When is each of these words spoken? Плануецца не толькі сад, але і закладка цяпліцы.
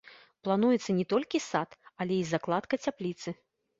Плануецца 0.47 0.95
не 0.99 1.03
толькі 1.13 1.43
сад, 1.49 1.77
але 2.07 2.13
і 2.21 2.27
закладка 2.33 2.75
цяпліцы. 2.89 3.29